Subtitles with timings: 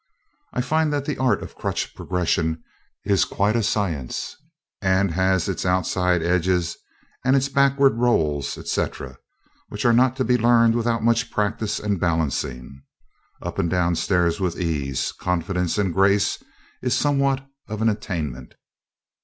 [0.57, 2.63] ]I find that the art of crutch progression
[3.05, 4.35] is quite a science,
[4.81, 6.75] and has its outside edges
[7.23, 9.19] and its backward rolls, etc.,
[9.69, 12.81] which are not to be learned without much practice and balancing.
[13.43, 16.41] Up and down stairs with ease, confidence, and grace,
[16.81, 18.55] is somewhat of an attainment.